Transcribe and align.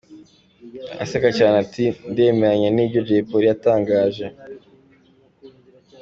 Aseka 1.03 1.29
cyane 1.37 1.55
ati 1.65 1.85
“Ndemeranya 2.11 2.69
n'ibyo 2.71 2.99
Jay 3.07 3.23
Polly 3.27 3.47
yatangaje. 3.49 4.25